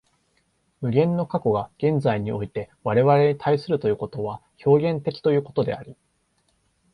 [0.81, 5.95] 無限の過去が現在において我々に対するということは表現的ということであり、